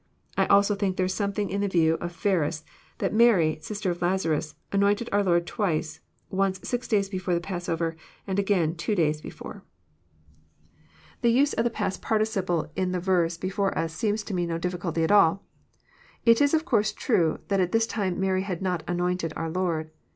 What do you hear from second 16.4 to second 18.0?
is of course trne that at this